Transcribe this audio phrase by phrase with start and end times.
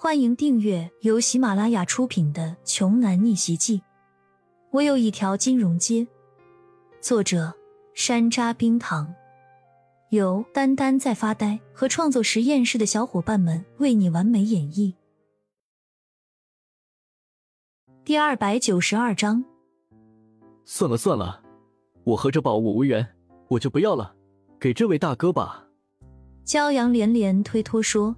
[0.00, 3.78] 欢迎订阅由喜马拉雅出品的《穷男逆袭记》。
[4.70, 6.06] 我有一条金融街。
[7.00, 7.52] 作者：
[7.94, 9.12] 山楂冰糖，
[10.10, 14.94] 由丹丹在发呆和创作实验室的小伙伴们为你完美演绎。
[18.04, 19.44] 第二百九十二章。
[20.64, 21.42] 算了算了，
[22.04, 23.04] 我和这宝物无缘，
[23.48, 24.14] 我就不要了，
[24.60, 25.66] 给这位大哥吧。
[26.46, 28.14] 骄阳连连推脱说。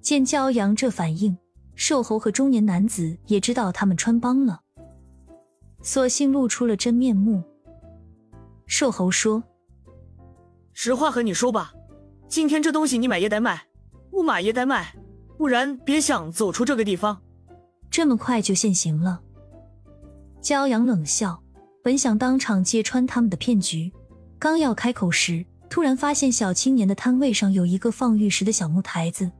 [0.00, 1.36] 见骄阳这反应，
[1.74, 4.60] 瘦猴和中年男子也知道他们穿帮了，
[5.82, 7.42] 索性露出了真面目。
[8.66, 9.42] 瘦猴说
[10.72, 11.72] ：“实话和你说吧，
[12.28, 13.66] 今天这东西你买也得买，
[14.10, 14.94] 不买也得买，
[15.36, 17.20] 不然别想走出这个地方。”
[17.90, 19.20] 这么快就现形了？
[20.40, 21.42] 骄阳冷笑，
[21.82, 23.92] 本想当场揭穿他们的骗局，
[24.38, 29.30] 刚要开口时，突然发现小青年的摊位上有一个放玉石的小木台子。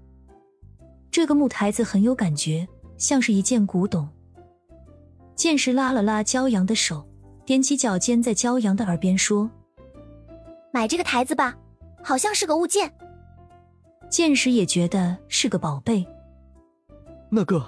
[1.10, 4.08] 这个木台子很有感觉，像是一件古董。
[5.34, 7.04] 剑石拉了拉骄阳的手，
[7.46, 9.50] 踮起脚尖在骄阳的耳边说
[10.72, 11.56] ：“买这个台子吧，
[12.02, 12.92] 好像是个物件。”
[14.08, 16.06] 剑石也觉得是个宝贝。
[17.28, 17.64] 那个，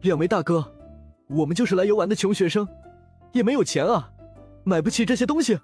[0.00, 0.72] 两位大哥，
[1.28, 2.66] 我们就是来游玩的穷学生，
[3.32, 4.10] 也没有钱啊，
[4.64, 5.58] 买不起这些东西。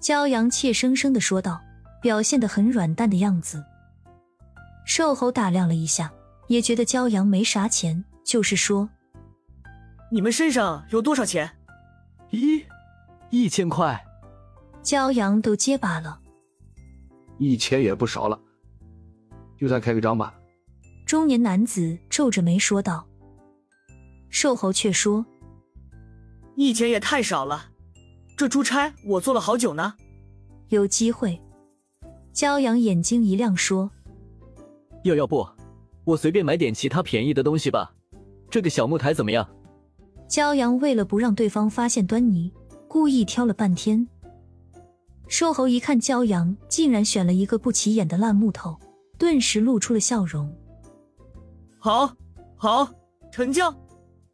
[0.00, 1.60] 骄阳怯生生的说道，
[2.00, 3.62] 表现的很软蛋的样子。
[4.86, 6.10] 瘦猴打量了一下。
[6.50, 8.90] 也觉得骄阳没啥钱，就是说，
[10.10, 11.48] 你们身上有多少钱？
[12.30, 12.64] 一
[13.30, 14.04] 一千块。
[14.82, 16.20] 骄阳都结巴了，
[17.38, 18.36] 一千也不少了，
[19.56, 20.34] 就算开个张吧。
[21.06, 23.06] 中年男子皱着眉说道。
[24.28, 25.24] 瘦猴却说，
[26.56, 27.66] 一千也太少了，
[28.36, 29.94] 这出差我做了好久呢。
[30.70, 31.40] 有机会。
[32.34, 33.88] 骄阳眼睛一亮说，
[35.04, 35.48] 要要不。
[36.04, 37.94] 我随便买点其他便宜的东西吧，
[38.48, 39.48] 这个小木台怎么样？
[40.28, 42.52] 骄阳为了不让对方发现端倪，
[42.88, 44.06] 故意挑了半天。
[45.28, 48.78] 瘦猴一看骄阳竟然选了一个不起眼的烂木头，
[49.18, 50.52] 顿时露出了笑容。
[51.78, 52.12] 好，
[52.56, 52.88] 好，
[53.30, 53.72] 成交。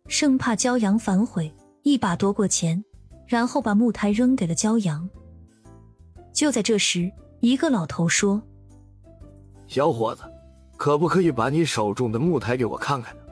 [0.08, 1.52] 生怕骄阳反悔，
[1.82, 2.82] 一把夺过钱，
[3.26, 5.08] 然后把木台扔给了骄阳。
[6.32, 8.42] 就在这时，一个老头说
[9.66, 10.22] ：“小伙子。”
[10.76, 13.22] 可不可以把你手中的木台给我看看呢？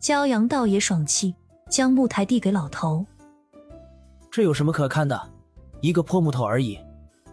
[0.00, 1.34] 骄阳倒也爽气，
[1.68, 3.04] 将木台递给老头。
[4.30, 5.20] 这有什么可看的？
[5.80, 6.78] 一个破木头而已，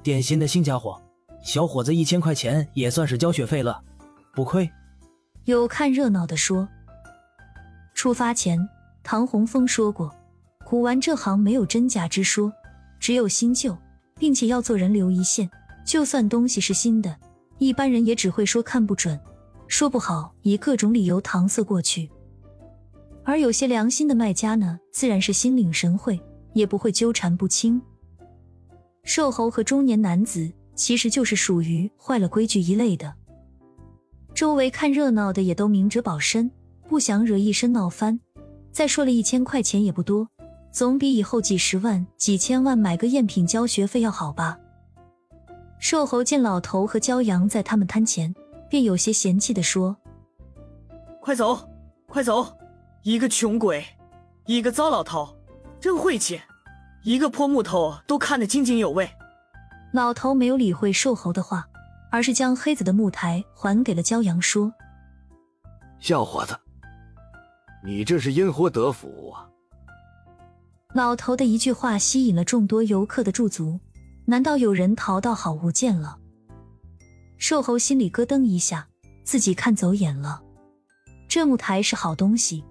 [0.02, 1.02] 典型的新家伙。
[1.44, 3.82] 小伙子一千块钱也算是交学费了，
[4.34, 4.70] 不亏。
[5.46, 6.68] 有看热闹的说。
[7.94, 8.60] 出发前，
[9.02, 10.14] 唐洪峰说过，
[10.66, 12.52] 古玩这行没有真假之说，
[13.00, 13.78] 只有新旧，
[14.16, 15.50] 并且要做人留一线，
[15.86, 17.16] 就算东西是新的。
[17.58, 19.20] 一般人也只会说看不准，
[19.68, 22.10] 说不好，以各种理由搪塞过去。
[23.24, 26.20] 而有些良心的卖家呢，自然是心领神会，
[26.54, 27.82] 也不会纠缠不清。
[29.04, 33.14] 瘦猴和中年男子其实就是属于坏了规矩一类的。
[34.34, 36.52] 周围看热闹的也都明哲保身，
[36.88, 38.20] 不想惹一身闹翻。
[38.72, 40.30] 再说了一千块钱也不多，
[40.72, 44.60] 总比以后几十万、几千万买个赝品交学费要好吧。
[45.80, 48.34] 瘦猴见老头和骄阳在他们摊前，
[48.70, 49.96] 便有些嫌弃的说
[51.22, 51.70] ：“快走，
[52.08, 52.58] 快走！
[53.04, 53.86] 一个穷鬼，
[54.46, 55.38] 一个糟老头，
[55.80, 56.42] 真晦气！
[57.04, 59.10] 一个破木头都看得津津有味。”
[59.94, 61.68] 老头没有理会瘦猴的话，
[62.12, 64.74] 而是将黑子的木台还给了骄阳，说
[66.00, 66.58] ：“小伙子，
[67.86, 69.48] 你这是因祸得福啊！”
[70.94, 73.80] 老头的一句话吸引了众多游客的驻足。
[74.30, 76.20] 难道有人淘到好物件了？
[77.38, 78.86] 瘦猴心里咯噔一下，
[79.24, 80.44] 自己看走眼了。
[81.30, 82.62] 这木台是好东西？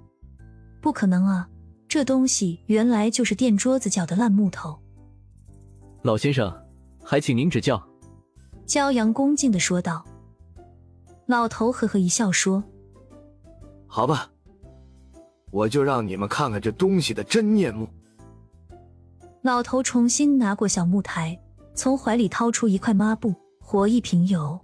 [0.82, 1.48] 不可能啊！
[1.88, 4.78] 这东西原来就是垫桌子脚的烂木头。
[6.02, 6.54] 老先生，
[7.02, 7.82] 还请您指教。
[8.66, 10.04] 骄阳恭敬的说道。
[11.24, 12.62] 老头呵呵一笑说
[13.88, 14.30] ：“好吧，
[15.50, 17.88] 我就让你们看看这东西的真面目。”
[19.40, 21.40] 老头重新拿过小木台。
[21.76, 24.58] 从怀里掏出一块抹布和一瓶油，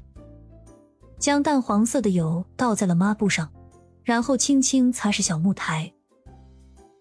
[1.19, 3.53] 将淡黄色的油倒在了抹布上，
[4.03, 5.93] 然后轻轻擦拭小木台。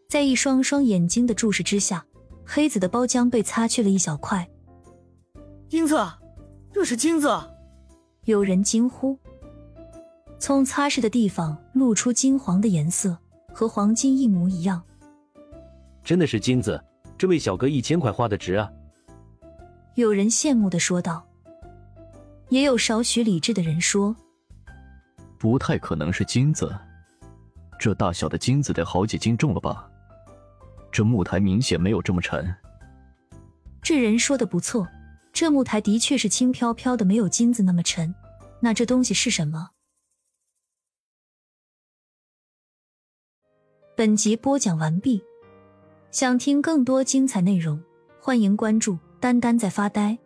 [0.10, 2.06] 在一双双眼睛的注视之下，
[2.46, 4.48] 黑子的包浆被擦去了一小块。
[5.69, 5.98] 金子，
[6.74, 7.30] 这是金子！
[8.25, 9.18] 有人惊呼。
[10.38, 13.18] 从擦拭的地方露出金黄的颜色，
[13.54, 14.84] 和黄金一模一样。
[16.04, 16.84] 真的是金子，
[17.18, 18.69] 这位小哥一千块花的值啊！
[19.96, 21.28] 有人羡慕的说道，
[22.48, 24.16] 也有少许理智的人说
[25.38, 26.74] ：“不太可能是金子，
[27.78, 29.90] 这大小的金子得好几斤重了吧？
[30.94, 32.56] 这木台明显没有这么沉。
[33.82, 34.88] 这人说的不错，
[35.34, 38.16] 这木台的确是轻飘飘的，没有金子那么沉。
[38.62, 39.72] 那这东西是什么？
[43.98, 45.22] 本集播讲完毕，
[46.12, 47.82] 想听更多精彩内容，
[48.22, 50.18] 欢迎关注“丹丹在发呆”。